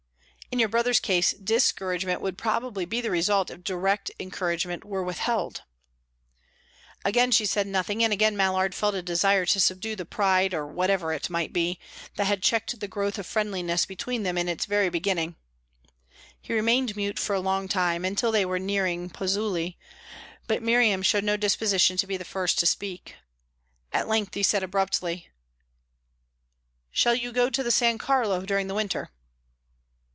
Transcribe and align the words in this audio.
"In 0.53 0.59
your 0.59 0.67
brother's 0.67 0.99
case, 0.99 1.31
discouragement 1.31 2.19
would 2.19 2.37
probably 2.37 2.83
be 2.83 2.99
the 2.99 3.09
result 3.09 3.49
if 3.49 3.63
direct 3.63 4.11
encouragement 4.19 4.83
were 4.83 5.01
withheld." 5.01 5.61
Again 7.05 7.31
she 7.31 7.45
said 7.45 7.65
nothing, 7.67 8.03
and 8.03 8.11
again 8.11 8.35
Mallard 8.35 8.75
felt 8.75 8.93
a 8.95 9.01
desire 9.01 9.45
to 9.45 9.61
subdue 9.61 9.95
the 9.95 10.03
pride, 10.03 10.53
or 10.53 10.67
whatever 10.67 11.13
it 11.13 11.29
might 11.29 11.53
be, 11.53 11.79
that 12.17 12.27
had 12.27 12.43
checked 12.43 12.77
the 12.81 12.89
growth 12.89 13.17
of 13.17 13.25
friendliness 13.25 13.85
between 13.85 14.23
them 14.23 14.37
in 14.37 14.49
its 14.49 14.65
very 14.65 14.89
beginning. 14.89 15.37
He 16.41 16.51
remained 16.53 16.97
mute 16.97 17.17
for 17.17 17.33
a 17.33 17.39
long 17.39 17.69
time, 17.69 18.03
until 18.03 18.33
they 18.33 18.43
were 18.43 18.59
nearing 18.59 19.09
Pozzuoli, 19.09 19.77
but 20.47 20.61
Miriam 20.61 21.01
showed 21.01 21.23
no 21.23 21.37
disposition 21.37 21.95
to 21.95 22.05
be 22.07 22.17
the 22.17 22.25
first 22.25 22.59
to 22.59 22.65
speak. 22.65 23.15
At 23.93 24.09
length 24.09 24.33
he 24.33 24.43
said 24.43 24.63
abruptly: 24.63 25.29
"Shall 26.91 27.15
you 27.15 27.31
go 27.31 27.49
to 27.49 27.63
the 27.63 27.71
San 27.71 27.97
Carlo 27.97 28.41
during 28.45 28.67
the 28.67 28.75
winter?" 28.75 29.11